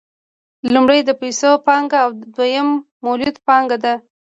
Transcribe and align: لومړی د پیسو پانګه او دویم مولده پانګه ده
لومړی 0.73 0.99
د 1.05 1.11
پیسو 1.21 1.51
پانګه 1.67 1.97
او 2.05 2.09
دویم 2.35 2.69
مولده 3.03 3.41
پانګه 3.47 3.77
ده 3.83 3.93